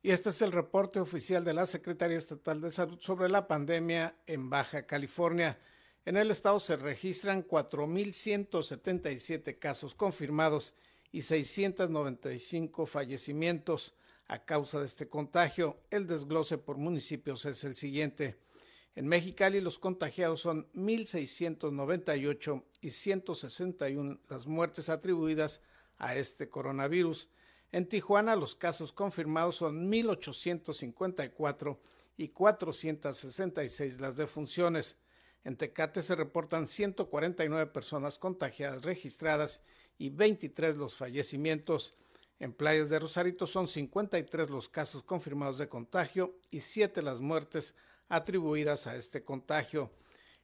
Y 0.00 0.12
este 0.12 0.31
es 0.31 0.40
el 0.43 0.52
reporte 0.52 1.00
oficial 1.00 1.43
de 1.45 1.55
la 1.55 1.67
Secretaría 1.67 2.17
Estatal 2.17 2.61
de 2.61 2.71
Salud 2.71 3.00
sobre 3.00 3.28
la 3.28 3.49
pandemia 3.49 4.14
en 4.26 4.49
Baja 4.49 4.87
California. 4.87 5.59
En 6.05 6.17
el 6.17 6.31
estado 6.31 6.61
se 6.61 6.76
registran 6.76 7.45
4.177 7.45 9.59
casos 9.59 9.97
confirmados 9.97 10.76
y 11.11 11.23
695 11.23 12.87
fallecimientos 12.87 13.95
a 14.28 14.45
causa 14.45 14.78
de 14.78 14.87
este 14.87 15.09
contagio. 15.09 15.81
El 15.90 16.07
desglose 16.07 16.59
por 16.59 16.76
municipios 16.76 17.45
es 17.45 17.64
el 17.64 17.75
siguiente. 17.75 18.38
En 18.95 19.09
Mexicali 19.09 19.61
los 19.61 19.81
contagiados 19.81 20.40
son 20.40 20.71
1.698 20.75 22.62
y 22.81 22.90
161 22.90 24.21
las 24.28 24.47
muertes 24.47 24.90
atribuidas 24.90 25.61
a 25.97 26.14
este 26.14 26.49
coronavirus. 26.49 27.31
En 27.71 27.87
Tijuana 27.87 28.35
los 28.35 28.55
casos 28.55 28.93
confirmados 28.93 29.57
son 29.57 29.91
1.854 29.91 31.79
y 32.17 32.29
466 32.29 34.01
las 34.01 34.17
defunciones. 34.17 34.97
En 35.45 35.57
Tecate 35.57 36.03
se 36.03 36.15
reportan 36.15 36.67
149 36.67 37.67
personas 37.71 38.19
contagiadas 38.19 38.83
registradas 38.83 39.63
y 39.99 40.11
23 40.11 40.77
los 40.77 40.97
fallecimientos. 40.97 41.95
En 42.41 42.53
Playas 42.53 42.89
de 42.89 42.99
Rosarito 42.99 43.47
son 43.47 43.69
53 43.69 44.49
los 44.49 44.69
casos 44.69 45.03
confirmados 45.03 45.59
de 45.59 45.69
contagio 45.69 46.39
y 46.51 46.61
7 46.61 47.03
las 47.03 47.21
muertes 47.21 47.75
atribuidas 48.09 48.87
a 48.87 48.97
este 48.97 49.25
contagio. 49.25 49.91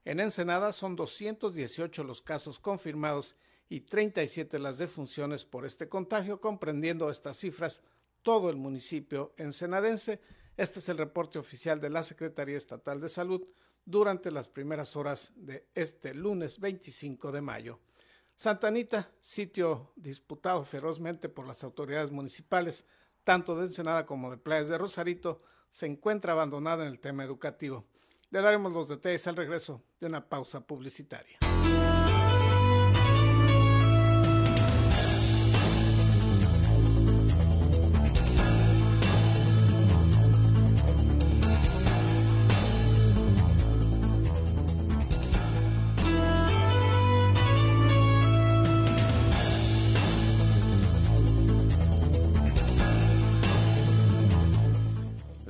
En 0.04 0.20
Ensenada 0.20 0.72
son 0.72 0.96
218 0.96 2.04
los 2.04 2.20
casos 2.20 2.60
confirmados 2.60 3.36
y 3.68 3.80
37 3.80 4.58
las 4.58 4.78
defunciones 4.78 5.44
por 5.44 5.64
este 5.64 5.88
contagio, 5.88 6.40
comprendiendo 6.40 7.10
estas 7.10 7.38
cifras 7.38 7.82
todo 8.22 8.50
el 8.50 8.56
municipio 8.56 9.34
ensenadense. 9.36 10.20
Este 10.56 10.78
es 10.78 10.88
el 10.88 10.98
reporte 10.98 11.38
oficial 11.38 11.80
de 11.80 11.90
la 11.90 12.02
Secretaría 12.02 12.56
Estatal 12.56 13.00
de 13.00 13.08
Salud 13.08 13.46
durante 13.84 14.30
las 14.30 14.48
primeras 14.48 14.96
horas 14.96 15.32
de 15.36 15.68
este 15.74 16.14
lunes 16.14 16.58
25 16.58 17.32
de 17.32 17.42
mayo. 17.42 17.80
Santa 18.34 18.68
Anita, 18.68 19.10
sitio 19.20 19.92
disputado 19.94 20.64
ferozmente 20.64 21.28
por 21.28 21.46
las 21.46 21.62
autoridades 21.62 22.10
municipales, 22.10 22.86
tanto 23.22 23.56
de 23.56 23.66
Ensenada 23.66 24.06
como 24.06 24.30
de 24.30 24.38
Playas 24.38 24.68
de 24.68 24.78
Rosarito, 24.78 25.42
se 25.70 25.86
encuentra 25.86 26.32
abandonada 26.32 26.84
en 26.84 26.90
el 26.90 27.00
tema 27.00 27.24
educativo. 27.24 27.84
Le 28.30 28.40
daremos 28.40 28.72
los 28.72 28.88
detalles 28.88 29.26
al 29.28 29.36
regreso 29.36 29.82
de 30.00 30.06
una 30.06 30.28
pausa 30.28 30.66
publicitaria. 30.66 31.38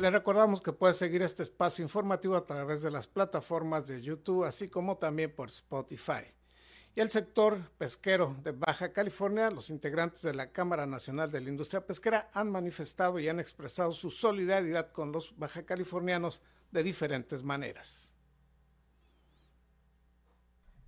Le 0.04 0.10
recordamos 0.10 0.60
que 0.60 0.74
puede 0.74 0.92
seguir 0.92 1.22
este 1.22 1.42
espacio 1.42 1.82
informativo 1.82 2.36
a 2.36 2.44
través 2.44 2.82
de 2.82 2.90
las 2.90 3.06
plataformas 3.06 3.86
de 3.86 4.02
YouTube, 4.02 4.44
así 4.44 4.68
como 4.68 4.98
también 4.98 5.34
por 5.34 5.48
Spotify. 5.48 6.26
Y 6.94 7.00
el 7.00 7.10
sector 7.10 7.70
pesquero 7.78 8.36
de 8.42 8.52
Baja 8.52 8.92
California, 8.92 9.50
los 9.50 9.70
integrantes 9.70 10.20
de 10.20 10.34
la 10.34 10.52
Cámara 10.52 10.84
Nacional 10.84 11.30
de 11.30 11.40
la 11.40 11.48
Industria 11.48 11.86
Pesquera 11.86 12.28
han 12.34 12.50
manifestado 12.50 13.18
y 13.18 13.30
han 13.30 13.40
expresado 13.40 13.92
su 13.92 14.10
solidaridad 14.10 14.92
con 14.92 15.10
los 15.10 15.38
baja 15.38 15.64
californianos 15.64 16.42
de 16.70 16.82
diferentes 16.82 17.42
maneras. 17.42 18.14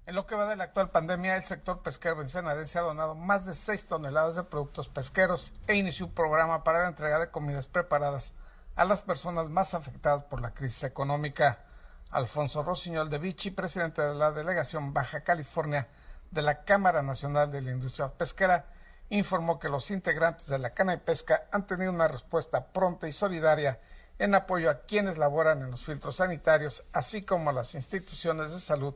En 0.04 0.14
lo 0.14 0.26
que 0.26 0.34
va 0.34 0.46
de 0.46 0.56
la 0.56 0.64
actual 0.64 0.90
pandemia, 0.90 1.38
el 1.38 1.44
sector 1.44 1.80
pesquero 1.80 2.20
ensenadense 2.20 2.78
ha 2.78 2.82
donado 2.82 3.14
más 3.14 3.46
de 3.46 3.54
6 3.54 3.88
toneladas 3.88 4.36
de 4.36 4.42
productos 4.42 4.90
pesqueros 4.90 5.54
e 5.66 5.74
inició 5.74 6.04
un 6.04 6.12
programa 6.12 6.62
para 6.64 6.82
la 6.82 6.88
entrega 6.88 7.18
de 7.18 7.30
comidas 7.30 7.66
preparadas 7.66 8.34
a 8.76 8.84
las 8.84 9.02
personas 9.02 9.48
más 9.48 9.74
afectadas 9.74 10.22
por 10.22 10.40
la 10.40 10.52
crisis 10.52 10.84
económica. 10.84 11.64
Alfonso 12.10 12.62
Rosiñol 12.62 13.08
de 13.08 13.18
Vichy, 13.18 13.50
presidente 13.50 14.02
de 14.02 14.14
la 14.14 14.30
Delegación 14.32 14.92
Baja 14.92 15.22
California 15.22 15.88
de 16.30 16.42
la 16.42 16.62
Cámara 16.62 17.02
Nacional 17.02 17.50
de 17.50 17.62
la 17.62 17.72
Industria 17.72 18.08
Pesquera, 18.08 18.66
informó 19.08 19.58
que 19.58 19.70
los 19.70 19.90
integrantes 19.90 20.48
de 20.48 20.58
la 20.58 20.74
cana 20.74 20.94
y 20.94 20.98
pesca 20.98 21.46
han 21.50 21.66
tenido 21.66 21.90
una 21.90 22.06
respuesta 22.06 22.66
pronta 22.66 23.08
y 23.08 23.12
solidaria 23.12 23.80
en 24.18 24.34
apoyo 24.34 24.70
a 24.70 24.82
quienes 24.82 25.18
laboran 25.18 25.62
en 25.62 25.70
los 25.70 25.82
filtros 25.82 26.16
sanitarios, 26.16 26.84
así 26.92 27.22
como 27.22 27.50
a 27.50 27.52
las 27.52 27.74
instituciones 27.74 28.52
de 28.52 28.60
salud 28.60 28.94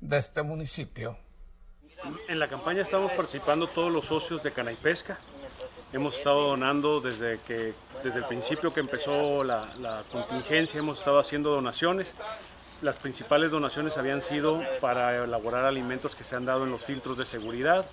de 0.00 0.18
este 0.18 0.42
municipio. 0.42 1.16
En 2.28 2.38
la 2.38 2.48
campaña 2.48 2.82
estamos 2.82 3.12
participando 3.12 3.68
todos 3.68 3.92
los 3.92 4.06
socios 4.06 4.42
de 4.42 4.52
cana 4.52 4.72
y 4.72 4.76
pesca, 4.76 5.18
Hemos 5.92 6.16
estado 6.16 6.48
donando 6.48 7.02
desde, 7.02 7.38
que, 7.40 7.74
desde 8.02 8.18
el 8.18 8.24
principio 8.24 8.72
que 8.72 8.80
empezó 8.80 9.44
la, 9.44 9.68
la 9.80 10.02
contingencia, 10.10 10.78
hemos 10.78 10.98
estado 10.98 11.18
haciendo 11.18 11.50
donaciones. 11.50 12.14
Las 12.80 12.96
principales 12.96 13.50
donaciones 13.50 13.96
habían 13.96 14.22
sido 14.22 14.60
para 14.80 15.24
elaborar 15.24 15.64
alimentos 15.64 16.14
que 16.14 16.24
se 16.24 16.34
han 16.34 16.44
dado 16.44 16.64
en 16.64 16.70
los 16.70 16.84
filtros 16.84 17.16
de 17.16 17.26
seguridad 17.26 17.86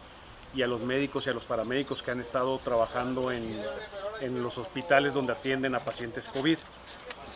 y 0.55 0.63
a 0.63 0.67
los 0.67 0.81
médicos 0.81 1.27
y 1.27 1.29
a 1.29 1.33
los 1.33 1.45
paramédicos 1.45 2.01
que 2.01 2.11
han 2.11 2.19
estado 2.19 2.57
trabajando 2.57 3.31
en, 3.31 3.61
en 4.21 4.41
los 4.41 4.57
hospitales 4.57 5.13
donde 5.13 5.33
atienden 5.33 5.75
a 5.75 5.79
pacientes 5.79 6.27
COVID 6.29 6.57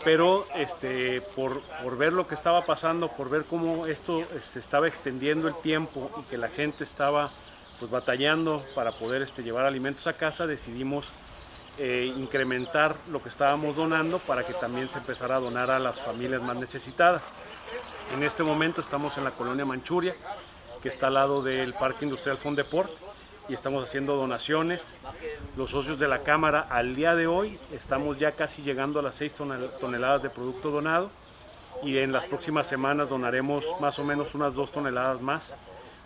pero 0.03 0.46
este, 0.56 1.22
por, 1.22 1.62
por, 1.82 1.98
ver 1.98 2.13
lo 2.13 2.27
que 2.27 2.36
estaba 2.36 2.65
pasando, 2.65 3.10
por 3.10 3.30
ver 3.30 3.46
cómo 3.46 3.88
esto 3.88 4.24
se 4.42 4.60
estaba 4.60 4.88
extendiendo 4.88 5.48
el 5.48 5.56
tiempo 5.62 6.12
y 6.20 6.24
que 6.24 6.38
la 6.38 6.50
gente 6.50 6.84
estaba 6.84 7.32
pues, 7.80 7.89
batallando 7.89 8.63
para 8.75 8.92
poder 8.92 9.22
este, 9.22 9.44
llevar 9.44 9.65
alimentos 9.65 10.08
a 10.08 10.13
casa, 10.13 10.46
decidimos 10.46 11.08
eh, 11.77 12.13
incrementar 12.15 12.96
lo 13.12 13.22
que 13.22 13.30
estábamos 13.30 13.75
donando 13.75 14.20
para 14.20 14.46
que 14.46 14.53
también 14.53 14.89
se 14.89 15.00
empezara 15.00 15.38
a 15.38 15.39
donar 15.39 15.72
a 15.72 15.80
las 15.80 16.00
familias 16.00 16.42
más 16.42 16.56
necesitadas. 16.56 17.24
En 18.13 18.22
este 18.22 18.44
momento 18.44 18.82
estamos 18.82 19.18
en 19.18 19.24
la 19.24 19.32
colonia 19.32 19.65
Manchuria, 19.65 20.15
que 20.82 20.89
está 20.89 21.08
al 21.08 21.15
lado 21.15 21.42
del 21.42 21.74
Parque 21.74 22.06
Industrial 22.06 22.38
Fondeport 22.38 22.92
y 23.50 23.53
estamos 23.53 23.84
haciendo 23.84 24.15
donaciones. 24.15 24.94
Los 25.58 25.72
socios 25.72 25.98
de 25.98 26.08
la 26.08 26.20
Cámara 26.20 26.68
al 26.70 26.96
día 26.96 27.15
de 27.15 27.25
hoy 27.25 27.60
estamos 27.72 28.20
ya 28.20 28.34
casi 28.34 28.62
llegando 28.62 29.00
a 29.00 29.03
las 29.03 29.15
6 29.15 29.34
toneladas 29.80 30.22
de 30.22 30.30
producto 30.30 30.70
donado 30.70 31.10
y 31.82 31.98
en 31.98 32.12
las 32.12 32.25
próximas 32.25 32.68
semanas 32.68 33.10
donaremos 33.10 33.65
más 33.80 33.98
o 33.98 34.03
menos 34.03 34.36
unas 34.36 34.53
2 34.53 34.72
toneladas 34.72 35.22
más 35.22 35.56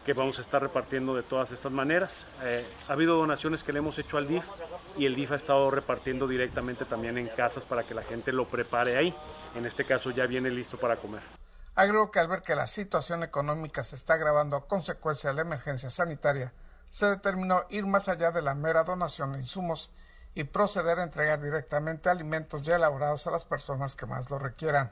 que 0.08 0.14
vamos 0.14 0.38
a 0.40 0.42
estar 0.42 0.62
repartiendo 0.62 1.14
de 1.14 1.22
todas 1.22 1.52
estas 1.52 1.70
maneras. 1.70 2.26
Eh, 2.42 2.66
ha 2.88 2.94
habido 2.94 3.18
donaciones 3.18 3.62
que 3.62 3.74
le 3.74 3.80
hemos 3.80 4.00
hecho 4.00 4.18
al 4.18 4.26
DIF 4.26 4.46
y 4.98 5.06
el 5.06 5.14
DIF 5.14 5.34
ha 5.34 5.36
estado 5.36 5.70
repartiendo 5.70 6.30
directamente 6.30 6.86
también 6.86 7.18
en 7.18 7.28
casas 7.28 7.66
para 7.66 7.84
que 7.84 7.94
la 7.94 8.04
gente 8.04 8.32
lo 8.32 8.48
prepare 8.48 8.96
ahí. 8.96 9.14
En 9.54 9.66
este 9.66 9.84
caso 9.84 10.12
ya 10.12 10.26
viene 10.26 10.50
listo 10.50 10.80
para 10.80 10.96
comer. 10.96 11.20
Agregó 11.76 12.10
que 12.10 12.20
al 12.20 12.30
ver 12.30 12.42
que 12.42 12.56
la 12.56 12.68
situación 12.68 13.22
económica 13.24 13.84
se 13.84 13.98
está 13.98 14.14
agravando 14.14 14.56
a 14.56 14.66
consecuencia 14.66 15.32
de 15.32 15.36
la 15.36 15.42
emergencia 15.42 15.90
sanitaria, 15.90 16.54
se 16.88 17.08
determinó 17.08 17.66
ir 17.70 17.86
más 17.86 18.08
allá 18.08 18.32
de 18.32 18.42
la 18.42 18.56
mera 18.56 18.86
donación 18.86 19.34
de 19.34 19.40
insumos 19.40 19.92
y 20.36 20.46
proceder 20.46 21.00
a 21.00 21.04
entregar 21.04 21.42
directamente 21.42 22.10
alimentos 22.10 22.62
ya 22.62 22.78
elaborados 22.78 23.28
a 23.28 23.32
las 23.32 23.44
personas 23.44 23.98
que 23.98 24.06
más 24.06 24.30
lo 24.30 24.40
requieran. 24.40 24.90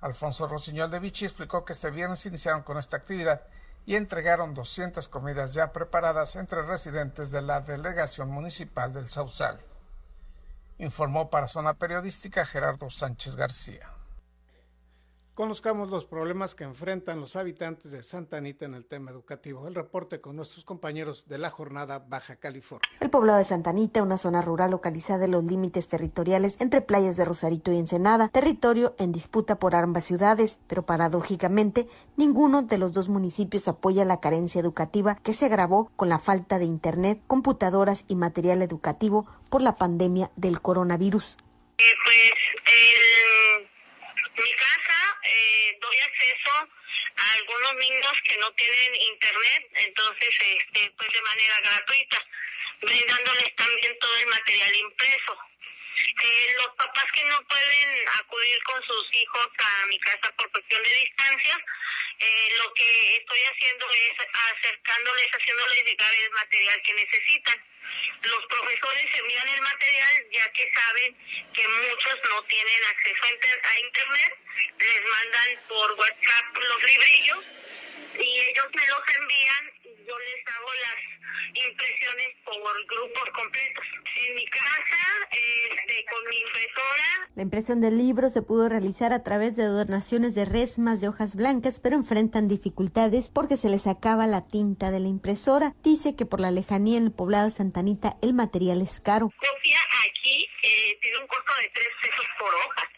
Alfonso 0.00 0.46
Rosiñol 0.46 0.92
de 0.92 1.00
Vichy 1.00 1.24
explicó 1.24 1.64
que 1.64 1.72
este 1.72 1.90
viernes 1.90 2.24
iniciaron 2.24 2.62
con 2.62 2.78
esta 2.78 2.96
actividad 2.96 3.42
y 3.86 3.96
entregaron 3.96 4.54
200 4.54 5.08
comidas 5.08 5.52
ya 5.52 5.72
preparadas 5.72 6.36
entre 6.36 6.62
residentes 6.62 7.30
de 7.30 7.42
la 7.42 7.60
delegación 7.60 8.30
municipal 8.30 8.92
del 8.92 9.08
Sausal. 9.08 9.58
Informó 10.78 11.30
para 11.30 11.48
Zona 11.48 11.74
Periodística 11.74 12.44
Gerardo 12.46 12.90
Sánchez 12.90 13.36
García. 13.36 13.93
Conozcamos 15.34 15.90
los 15.90 16.04
problemas 16.04 16.54
que 16.54 16.62
enfrentan 16.62 17.20
los 17.20 17.34
habitantes 17.34 17.90
de 17.90 18.04
Santa 18.04 18.36
Anita 18.36 18.66
en 18.66 18.74
el 18.74 18.86
tema 18.86 19.10
educativo. 19.10 19.66
El 19.66 19.74
reporte 19.74 20.20
con 20.20 20.36
nuestros 20.36 20.64
compañeros 20.64 21.26
de 21.26 21.38
la 21.38 21.50
jornada 21.50 21.98
Baja 21.98 22.36
California. 22.36 22.88
El 23.00 23.10
poblado 23.10 23.38
de 23.38 23.44
Santa 23.44 23.70
Anita, 23.70 24.04
una 24.04 24.16
zona 24.16 24.42
rural 24.42 24.70
localizada 24.70 25.24
en 25.24 25.32
los 25.32 25.42
límites 25.42 25.88
territoriales 25.88 26.60
entre 26.60 26.82
playas 26.82 27.16
de 27.16 27.24
Rosarito 27.24 27.72
y 27.72 27.78
Ensenada, 27.78 28.28
territorio 28.28 28.94
en 28.96 29.10
disputa 29.10 29.58
por 29.58 29.74
ambas 29.74 30.04
ciudades, 30.04 30.60
pero 30.68 30.86
paradójicamente 30.86 31.88
ninguno 32.16 32.62
de 32.62 32.78
los 32.78 32.92
dos 32.92 33.08
municipios 33.08 33.66
apoya 33.66 34.04
la 34.04 34.20
carencia 34.20 34.60
educativa 34.60 35.16
que 35.16 35.32
se 35.32 35.46
agravó 35.46 35.90
con 35.96 36.08
la 36.08 36.20
falta 36.20 36.60
de 36.60 36.66
internet, 36.66 37.20
computadoras 37.26 38.04
y 38.06 38.14
material 38.14 38.62
educativo 38.62 39.26
por 39.50 39.62
la 39.62 39.74
pandemia 39.74 40.30
del 40.36 40.60
coronavirus. 40.60 41.38
Eh, 41.78 41.82
pues 42.04 42.34
el, 42.66 43.64
mi 44.36 44.52
casa 44.56 44.73
acceso 46.00 46.68
a 47.16 47.32
algunos 47.32 47.74
niños 47.76 48.12
que 48.24 48.36
no 48.38 48.52
tienen 48.52 48.94
internet, 48.94 49.68
entonces 49.74 50.30
este, 50.40 50.90
pues 50.96 51.12
de 51.12 51.22
manera 51.22 51.60
gratuita, 51.60 52.26
brindándoles 52.80 53.56
también 53.56 53.98
todo 53.98 54.16
el 54.16 54.26
material 54.26 54.76
impreso. 54.76 55.38
Eh, 56.22 56.54
los 56.58 56.68
papás 56.76 57.06
que 57.12 57.24
no 57.24 57.40
pueden 57.48 58.08
acudir 58.20 58.62
con 58.64 58.82
sus 58.82 59.14
hijos 59.14 59.48
a 59.58 59.86
mi 59.86 59.98
casa 60.00 60.32
por 60.36 60.50
cuestión 60.50 60.82
de 60.82 60.90
distancia, 60.90 61.58
eh, 62.18 62.48
lo 62.58 62.72
que 62.74 63.16
estoy 63.16 63.40
haciendo 63.52 63.86
es 63.90 64.12
acercándoles, 64.56 65.28
haciéndoles 65.30 65.84
llegar 65.84 66.14
el 66.14 66.30
material 66.30 66.82
que 66.82 66.94
necesitan. 66.94 67.73
Los 68.24 68.46
profesores 68.46 69.06
envían 69.14 69.48
el 69.48 69.60
material 69.60 70.26
ya 70.32 70.52
que 70.52 70.72
saben 70.72 71.16
que 71.52 71.68
muchos 71.68 72.18
no 72.30 72.42
tienen 72.44 72.84
acceso 72.84 73.24
a 73.24 73.78
internet, 73.80 74.38
les 74.78 75.02
mandan 75.02 75.48
por 75.68 75.92
WhatsApp 75.92 76.56
los 76.56 76.82
librillos 76.82 77.44
y 78.18 78.40
ellos 78.40 78.66
me 78.74 78.86
los 78.86 79.08
envían 79.08 79.73
yo 80.06 80.18
les 80.18 80.54
hago 80.54 80.68
las 80.82 81.66
impresiones 81.66 82.28
por 82.44 82.86
grupos 82.86 83.30
completos. 83.34 83.84
En 84.26 84.34
mi 84.34 84.44
casa, 84.46 85.02
este, 85.30 86.04
con 86.04 86.28
mi 86.28 86.36
impresora. 86.40 87.30
La 87.34 87.42
impresión 87.42 87.80
del 87.80 87.98
libro 87.98 88.30
se 88.30 88.42
pudo 88.42 88.68
realizar 88.68 89.12
a 89.12 89.22
través 89.22 89.56
de 89.56 89.64
donaciones 89.64 90.34
de 90.34 90.44
resmas 90.44 91.00
de 91.00 91.08
hojas 91.08 91.36
blancas, 91.36 91.80
pero 91.80 91.96
enfrentan 91.96 92.48
dificultades 92.48 93.30
porque 93.32 93.56
se 93.56 93.68
les 93.68 93.86
acaba 93.86 94.26
la 94.26 94.46
tinta 94.46 94.90
de 94.90 95.00
la 95.00 95.08
impresora. 95.08 95.74
Dice 95.82 96.14
que 96.16 96.26
por 96.26 96.40
la 96.40 96.50
lejanía 96.50 96.98
en 96.98 97.04
el 97.04 97.12
poblado 97.12 97.46
de 97.46 97.50
Santanita 97.50 98.16
el 98.22 98.34
material 98.34 98.82
es 98.82 99.00
caro. 99.00 99.30
Copia 99.36 99.78
aquí 100.06 100.48
eh, 100.62 100.98
tiene 101.00 101.18
un 101.18 101.26
costo 101.26 101.52
de 101.60 101.68
3 101.70 101.88
pesos 102.02 102.26
por 102.38 102.54
hoja. 102.54 102.90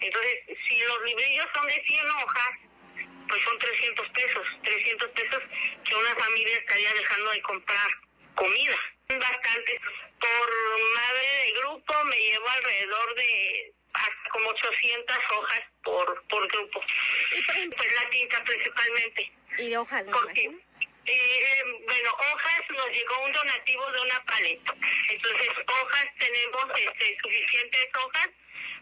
Entonces, 0.00 0.34
si 0.66 0.78
los 0.78 1.04
librillos 1.04 1.46
son 1.54 1.66
de 1.66 1.82
100 1.86 2.06
hojas, 2.10 2.50
pues 3.28 3.42
son 3.42 3.58
300 3.58 4.08
pesos, 4.10 4.46
300 4.62 5.08
pesos 5.10 5.42
que 5.84 5.94
una 5.94 6.14
familia 6.34 6.58
estaría 6.58 6.92
dejando 6.94 7.30
de 7.30 7.42
comprar 7.42 7.88
comida. 8.34 8.76
Bastante. 9.08 9.80
Por 10.18 10.80
madre 10.94 11.28
de 11.44 11.52
grupo 11.60 12.04
me 12.04 12.16
llevo 12.18 12.48
alrededor 12.48 13.14
de 13.14 13.72
hasta 13.92 14.30
como 14.32 14.48
800 14.48 15.16
hojas 15.38 15.60
por, 15.84 16.24
por 16.26 16.48
grupo. 16.48 16.82
Pues 17.76 17.94
la 17.94 18.10
tinta 18.10 18.42
principalmente. 18.42 19.32
¿Y 19.58 19.76
hojas? 19.76 20.04
Porque, 20.10 20.50
eh, 21.06 21.62
bueno, 21.86 22.10
hojas 22.12 22.62
nos 22.70 22.88
llegó 22.88 23.20
un 23.24 23.32
donativo 23.32 23.92
de 23.92 24.00
una 24.00 24.24
paleta. 24.24 24.74
Entonces, 25.10 25.48
hojas 25.68 26.06
tenemos 26.18 26.66
este, 26.76 27.16
suficientes 27.22 27.88
hojas, 28.04 28.28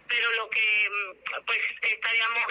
pero 0.08 0.30
lo 0.36 0.48
que 0.48 0.88
mm, 0.90 1.44
pues 1.44 1.60
estaríamos 1.82 2.46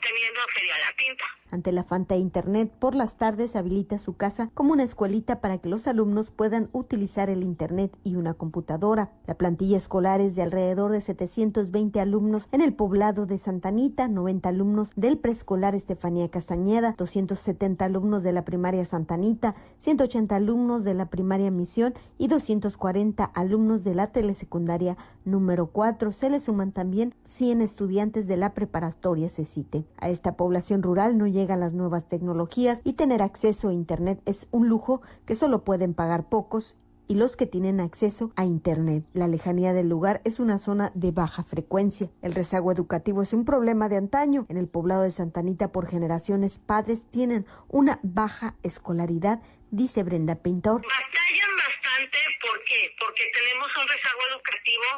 teniendo 0.00 0.40
sería 0.54 0.78
la 0.78 0.92
tinta. 0.92 1.36
Ante 1.50 1.72
la 1.72 1.84
falta 1.84 2.14
de 2.14 2.20
Internet, 2.20 2.72
por 2.78 2.94
las 2.94 3.16
tardes 3.16 3.56
habilita 3.56 3.98
su 3.98 4.16
casa 4.16 4.50
como 4.54 4.72
una 4.72 4.82
escuelita 4.82 5.40
para 5.40 5.58
que 5.58 5.68
los 5.68 5.86
alumnos 5.86 6.30
puedan 6.30 6.68
utilizar 6.72 7.30
el 7.30 7.42
Internet 7.42 7.96
y 8.02 8.16
una 8.16 8.34
computadora. 8.34 9.12
La 9.26 9.34
plantilla 9.34 9.76
escolar 9.76 10.20
es 10.20 10.34
de 10.34 10.42
alrededor 10.42 10.92
de 10.92 11.00
720 11.00 12.00
alumnos 12.00 12.48
en 12.52 12.60
el 12.60 12.74
poblado 12.74 13.26
de 13.26 13.38
Santanita, 13.38 14.08
90 14.08 14.48
alumnos 14.48 14.90
del 14.96 15.18
preescolar 15.18 15.74
Estefanía 15.74 16.28
Castañeda, 16.28 16.94
270 16.98 17.84
alumnos 17.84 18.22
de 18.22 18.32
la 18.32 18.44
primaria 18.44 18.84
Santanita, 18.84 19.54
180 19.78 20.34
alumnos 20.34 20.84
de 20.84 20.94
la 20.94 21.06
primaria 21.06 21.50
Misión 21.50 21.94
y 22.18 22.28
240 22.28 23.24
alumnos 23.24 23.84
de 23.84 23.94
la 23.94 24.08
telesecundaria 24.08 24.96
número 25.24 25.68
4. 25.68 26.12
Se 26.12 26.30
le 26.30 26.40
suman 26.40 26.72
también 26.72 27.14
100 27.26 27.62
estudiantes 27.62 28.26
de 28.26 28.36
la 28.36 28.54
preparatoria 28.54 29.28
CECITE. 29.28 29.84
A 29.98 30.08
esta 30.08 30.36
población 30.36 30.82
rural 30.82 31.18
no 31.18 31.26
llegan 31.36 31.60
las 31.60 31.74
nuevas 31.74 32.08
tecnologías 32.08 32.80
y 32.82 32.94
tener 32.94 33.22
acceso 33.22 33.68
a 33.68 33.72
Internet 33.72 34.20
es 34.24 34.48
un 34.50 34.68
lujo 34.68 35.02
que 35.26 35.36
solo 35.36 35.64
pueden 35.64 35.94
pagar 35.94 36.28
pocos 36.28 36.76
y 37.08 37.14
los 37.14 37.36
que 37.36 37.46
tienen 37.46 37.78
acceso 37.78 38.32
a 38.36 38.44
Internet. 38.44 39.04
La 39.12 39.28
lejanía 39.28 39.72
del 39.72 39.88
lugar 39.88 40.22
es 40.24 40.40
una 40.40 40.58
zona 40.58 40.90
de 40.94 41.12
baja 41.12 41.44
frecuencia. 41.44 42.10
El 42.22 42.34
rezago 42.34 42.72
educativo 42.72 43.22
es 43.22 43.32
un 43.32 43.44
problema 43.44 43.88
de 43.88 43.96
antaño. 43.96 44.46
En 44.48 44.56
el 44.56 44.66
poblado 44.66 45.02
de 45.02 45.10
Santanita 45.10 45.70
por 45.70 45.86
generaciones 45.86 46.58
padres 46.58 47.06
tienen 47.10 47.46
una 47.68 48.00
baja 48.02 48.56
escolaridad, 48.62 49.40
dice 49.70 50.02
Brenda 50.02 50.36
Pintor. 50.36 50.82
Batallan 50.82 51.54
bastante, 51.56 52.18
¿por 52.40 52.58
qué? 52.64 52.90
Porque 52.98 53.22
tenemos 53.32 53.68
un 53.76 53.86
rezago 53.86 54.20
educativo 54.32 54.88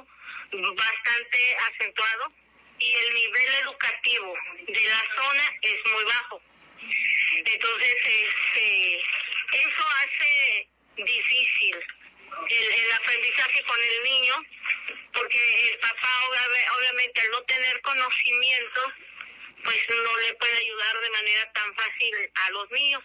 bastante 0.76 1.38
acentuado 1.68 2.47
y 2.78 2.94
el 2.94 3.14
nivel 3.14 3.54
educativo 3.62 4.34
de 4.66 4.84
la 4.84 5.04
zona 5.16 5.42
es 5.62 5.76
muy 5.92 6.04
bajo. 6.04 6.42
Entonces, 7.44 7.96
este, 8.04 8.96
eso 9.52 9.84
hace 10.02 10.68
difícil 10.96 11.76
el, 12.48 12.72
el, 12.72 12.92
aprendizaje 12.92 13.62
con 13.64 13.78
el 13.80 14.02
niño, 14.04 14.34
porque 15.12 15.68
el 15.70 15.78
papá 15.78 16.08
obviamente 16.76 17.20
al 17.20 17.30
no 17.30 17.42
tener 17.42 17.80
conocimiento, 17.82 18.92
pues 19.64 19.78
no 19.88 20.18
le 20.18 20.34
puede 20.34 20.56
ayudar 20.56 21.00
de 21.00 21.10
manera 21.10 21.52
tan 21.52 21.74
fácil 21.74 22.30
a 22.34 22.50
los 22.50 22.70
niños. 22.70 23.02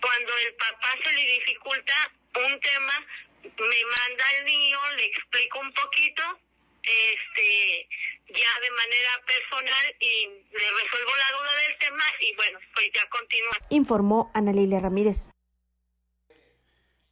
Cuando 0.00 0.38
el 0.38 0.54
papá 0.54 0.98
se 1.02 1.12
le 1.12 1.22
dificulta 1.22 2.12
un 2.36 2.60
tema, 2.60 3.06
me 3.42 3.84
manda 3.84 4.30
el 4.38 4.44
niño, 4.44 4.78
le 4.96 5.04
explico 5.06 5.60
un 5.60 5.72
poquito, 5.72 6.40
este, 6.86 7.88
ya 8.28 8.52
de 8.60 8.70
manera 8.70 9.12
personal 9.26 9.96
y 10.00 10.26
le 10.26 10.82
resuelvo 10.82 11.10
la 11.16 11.38
duda 11.38 11.52
del 11.66 11.78
tema 11.78 12.04
y 12.20 12.34
bueno, 12.36 12.58
pues 12.74 12.90
ya 12.94 13.08
continúa. 13.08 13.58
Informó 13.70 14.30
Ana 14.34 14.52
Lilia 14.52 14.80
Ramírez. 14.80 15.30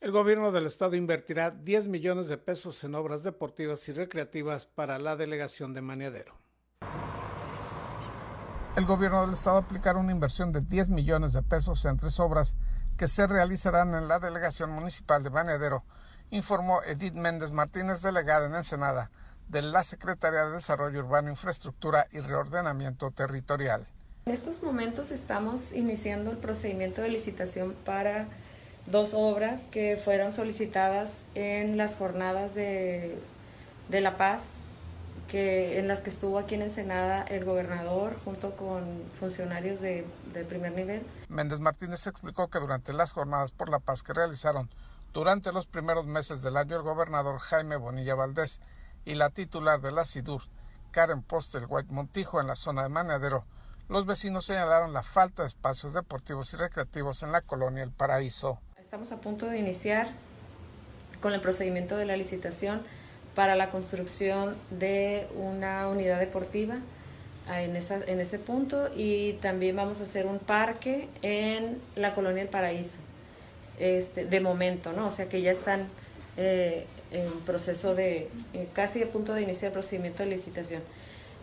El 0.01 0.11
gobierno 0.11 0.51
del 0.51 0.67
estado 0.67 0.97
invertirá 0.97 1.53
10 1.53 1.87
millones 1.87 2.29
de 2.29 2.37
pesos 2.37 2.83
en 2.83 2.97
obras 2.97 3.23
deportivas 3.23 3.89
y 3.89 3.93
recreativas 3.93 4.67
para 4.67 4.99
la 4.99 5.17
delegación 5.17 5.75
de 5.75 5.83
Maniadero. 5.83 6.37
El 8.75 8.85
gobierno 8.87 9.25
del 9.25 9.35
estado 9.35 9.59
aplicará 9.59 9.99
una 9.99 10.13
inversión 10.13 10.51
de 10.51 10.61
10 10.63 10.89
millones 10.89 11.35
de 11.35 11.43
pesos 11.43 11.85
en 11.85 11.99
tres 11.99 12.19
obras 12.19 12.57
que 12.97 13.07
se 13.07 13.27
realizarán 13.27 13.95
en 13.95 14.09
la 14.09 14.19
delegación 14.19 14.71
municipal 14.71 15.23
de 15.23 15.31
Maniadero, 15.31 15.85
informó 16.31 16.83
Edith 16.83 17.15
Méndez 17.15 17.53
Martínez, 17.53 18.03
delegada 18.03 18.47
en 18.47 18.55
Ensenada 18.55 19.11
de 19.53 19.61
la 19.61 19.85
Secretaría 19.85 20.47
de 20.47 20.53
Desarrollo 20.53 21.01
Urbano, 21.01 21.29
Infraestructura 21.29 22.09
y 22.11 22.21
Reordenamiento 22.21 23.11
Territorial. 23.11 23.87
En 24.25 24.33
estos 24.33 24.63
momentos 24.63 25.11
estamos 25.11 25.73
iniciando 25.73 26.31
el 26.31 26.39
procedimiento 26.39 27.03
de 27.03 27.11
licitación 27.11 27.75
para 27.85 28.29
dos 28.87 29.13
obras 29.13 29.69
que 29.71 30.01
fueron 30.03 30.33
solicitadas 30.33 31.27
en 31.35 31.77
las 31.77 31.97
jornadas 31.97 32.55
de, 32.55 33.21
de 33.91 34.01
La 34.01 34.17
Paz, 34.17 34.61
que, 35.29 35.79
en 35.79 35.87
las 35.87 36.01
que 36.01 36.09
estuvo 36.09 36.39
aquí 36.39 36.55
en 36.55 36.63
Ensenada 36.63 37.21
el 37.23 37.45
gobernador 37.45 38.19
junto 38.25 38.57
con 38.57 39.03
funcionarios 39.13 39.83
de, 39.83 40.07
de 40.33 40.45
primer 40.47 40.73
nivel. 40.73 41.03
Méndez 41.29 41.61
Martínez 41.61 42.07
explicó 42.07 42.49
que 42.49 42.59
durante 42.59 42.95
las 42.95 43.13
jornadas 43.13 43.53
por 43.53 43.69
la 43.69 43.81
paz 43.81 44.03
que 44.03 44.15
realizaron 44.15 44.71
durante 45.13 45.53
los 45.53 45.67
primeros 45.67 46.07
meses 46.07 46.41
del 46.43 46.57
año 46.57 46.77
el 46.77 46.83
gobernador 46.83 47.39
Jaime 47.39 47.77
Bonilla 47.77 48.15
Valdés 48.15 48.61
y 49.05 49.15
la 49.15 49.31
titular 49.31 49.81
de 49.81 49.93
la 49.93 50.05
SIDUR, 50.05 50.43
Karen 50.91 51.23
Postel 51.23 51.67
White 51.69 51.93
Montijo, 51.93 52.41
en 52.41 52.47
la 52.47 52.55
zona 52.55 52.83
de 52.83 52.89
Manadero, 52.89 53.45
los 53.89 54.07
vecinos 54.07 54.45
señalaron 54.45 54.93
la 54.93 55.03
falta 55.03 55.43
de 55.43 55.49
espacios 55.49 55.95
deportivos 55.95 56.53
y 56.55 56.57
recreativos 56.57 57.23
en 57.23 57.33
la 57.33 57.41
colonia 57.41 57.83
El 57.83 57.91
Paraíso. 57.91 58.59
Estamos 58.79 59.13
a 59.13 59.21
punto 59.21 59.47
de 59.47 59.59
iniciar 59.59 60.09
con 61.21 61.33
el 61.33 61.41
procedimiento 61.41 61.97
de 61.97 62.07
la 62.07 62.17
licitación 62.17 62.83
para 63.35 63.55
la 63.55 63.71
construcción 63.71 64.57
de 64.71 65.29
una 65.35 65.89
unidad 65.89 66.19
deportiva 66.19 66.77
en, 67.51 67.77
esa, 67.77 68.01
en 68.07 68.21
ese 68.21 68.39
punto 68.39 68.91
y 68.95 69.35
también 69.35 69.77
vamos 69.77 70.01
a 70.01 70.05
hacer 70.05 70.27
un 70.27 70.39
parque 70.39 71.09
en 71.23 71.81
la 71.97 72.13
colonia 72.13 72.43
El 72.43 72.49
Paraíso, 72.49 73.01
este, 73.79 74.27
de 74.27 74.41
momento, 74.41 74.93
¿no? 74.93 75.07
O 75.07 75.11
sea 75.11 75.29
que 75.29 75.41
ya 75.43 75.51
están 75.51 75.89
eh, 76.37 76.87
en 77.11 77.31
proceso 77.41 77.95
de, 77.95 78.31
eh, 78.53 78.69
casi 78.73 79.03
a 79.03 79.11
punto 79.11 79.35
de 79.35 79.43
iniciar 79.43 79.69
el 79.69 79.73
procedimiento 79.73 80.23
de 80.23 80.31
licitación. 80.31 80.83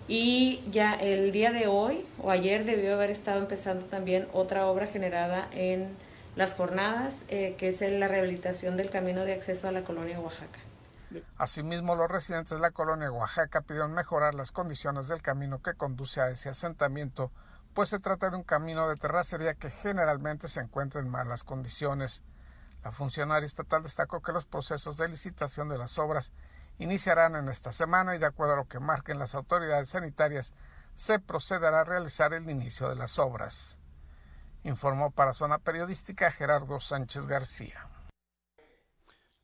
Y 0.08 0.63
ya 0.71 0.95
el 0.95 1.32
día 1.32 1.52
de 1.52 1.67
hoy 1.67 2.08
o 2.17 2.32
ayer 2.32 2.65
debió 2.65 2.95
haber 2.95 3.12
estado 3.12 3.39
empezando 3.39 3.86
también 3.86 4.28
otra 4.34 4.65
obra 4.65 4.88
generada 4.88 5.47
en 5.52 5.95
las 6.36 6.56
jornadas, 6.56 7.25
eh, 7.28 7.56
que 7.58 7.67
es 7.67 7.82
la 7.82 8.08
rehabilitación 8.08 8.78
del 8.78 8.89
camino 8.89 9.25
de 9.25 9.34
acceso 9.34 9.67
a 9.67 9.71
la 9.71 9.84
colonia 9.84 10.19
Oaxaca. 10.19 10.60
Asimismo, 11.38 11.95
los 11.95 12.10
residentes 12.10 12.52
de 12.52 12.60
la 12.60 12.71
colonia 12.71 13.12
Oaxaca 13.12 13.62
pidieron 13.62 13.93
mejorar 13.93 14.36
las 14.36 14.52
condiciones 14.52 15.08
del 15.08 15.21
camino 15.21 15.62
que 15.62 15.73
conduce 15.73 16.21
a 16.21 16.30
ese 16.30 16.49
asentamiento, 16.49 17.32
pues 17.73 17.89
se 17.89 17.99
trata 17.99 18.30
de 18.30 18.38
un 18.38 18.43
camino 18.43 18.88
de 18.89 18.95
terracería 18.95 19.54
que 19.54 19.69
generalmente 19.69 20.47
se 20.47 20.62
encuentra 20.62 21.02
en 21.02 21.10
malas 21.10 21.43
condiciones. 21.43 22.23
La 22.84 22.92
funcionaria 22.92 23.46
estatal 23.46 23.84
destacó 23.84 24.22
que 24.22 24.32
los 24.32 24.46
procesos 24.46 24.98
de 24.98 25.08
licitación 25.08 25.70
de 25.70 25.78
las 25.78 25.98
obras 26.00 26.32
iniciarán 26.78 27.36
en 27.36 27.50
esta 27.50 27.72
semana 27.72 28.15
y 28.15 28.20
de 28.20 28.26
acuerdo 28.26 28.54
a 28.54 28.58
lo 28.58 28.68
que 28.68 28.80
marquen 28.80 29.20
las 29.20 29.36
autoridades 29.36 29.89
sanitarias, 29.89 30.54
se 30.96 31.20
procederá 31.20 31.82
a 31.82 31.86
realizar 31.86 32.34
el 32.34 32.50
inicio 32.50 32.89
de 32.89 32.96
las 32.96 33.20
obras 33.20 33.80
informó 34.63 35.12
para 35.12 35.34
Zona 35.34 35.60
Periodística 35.60 36.32
Gerardo 36.32 36.80
Sánchez 36.80 37.26
García. 37.26 37.89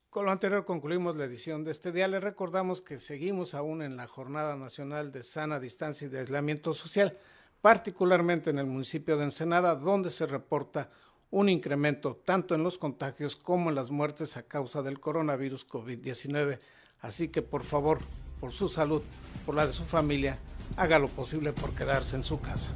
Con 0.09 0.25
lo 0.25 0.31
anterior 0.31 0.65
concluimos 0.65 1.17
la 1.17 1.25
edición 1.25 1.63
de 1.63 1.71
este 1.71 1.91
día. 1.91 2.07
Les 2.07 2.23
recordamos 2.23 2.81
que 2.81 2.99
seguimos 2.99 3.53
aún 3.53 3.81
en 3.81 3.97
la 3.97 4.07
Jornada 4.07 4.55
Nacional 4.55 5.11
de 5.11 5.23
Sana 5.23 5.59
Distancia 5.59 6.07
y 6.07 6.09
de 6.09 6.19
Aislamiento 6.19 6.73
Social, 6.73 7.17
particularmente 7.61 8.49
en 8.49 8.59
el 8.59 8.65
municipio 8.65 9.17
de 9.17 9.25
Ensenada, 9.25 9.75
donde 9.75 10.11
se 10.11 10.25
reporta 10.25 10.89
un 11.35 11.49
incremento 11.49 12.17
tanto 12.23 12.55
en 12.55 12.63
los 12.63 12.77
contagios 12.77 13.35
como 13.35 13.67
en 13.67 13.75
las 13.75 13.91
muertes 13.91 14.37
a 14.37 14.43
causa 14.43 14.81
del 14.81 15.01
coronavirus 15.01 15.67
COVID-19. 15.67 16.59
Así 17.01 17.27
que 17.27 17.41
por 17.41 17.65
favor, 17.65 17.99
por 18.39 18.53
su 18.53 18.69
salud, 18.69 19.01
por 19.45 19.53
la 19.53 19.67
de 19.67 19.73
su 19.73 19.83
familia, 19.83 20.37
haga 20.77 20.97
lo 20.97 21.09
posible 21.09 21.51
por 21.51 21.71
quedarse 21.71 22.15
en 22.15 22.23
su 22.23 22.39
casa. 22.39 22.71